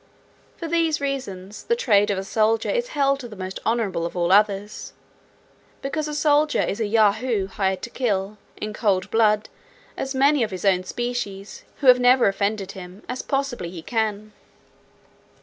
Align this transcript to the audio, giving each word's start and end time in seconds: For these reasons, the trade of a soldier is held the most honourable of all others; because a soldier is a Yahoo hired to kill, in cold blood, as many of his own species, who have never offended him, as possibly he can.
For 0.57 0.67
these 0.67 0.99
reasons, 0.99 1.65
the 1.65 1.75
trade 1.75 2.09
of 2.09 2.17
a 2.17 2.23
soldier 2.23 2.71
is 2.71 2.87
held 2.97 3.21
the 3.21 3.35
most 3.35 3.59
honourable 3.67 4.03
of 4.03 4.17
all 4.17 4.31
others; 4.31 4.93
because 5.83 6.07
a 6.07 6.15
soldier 6.15 6.61
is 6.63 6.79
a 6.79 6.87
Yahoo 6.87 7.45
hired 7.45 7.83
to 7.83 7.91
kill, 7.91 8.39
in 8.57 8.73
cold 8.73 9.11
blood, 9.11 9.47
as 9.95 10.15
many 10.15 10.41
of 10.41 10.49
his 10.49 10.65
own 10.65 10.83
species, 10.85 11.65
who 11.81 11.85
have 11.87 11.99
never 11.99 12.27
offended 12.27 12.71
him, 12.71 13.03
as 13.07 13.21
possibly 13.21 13.69
he 13.69 13.83
can. 13.83 14.33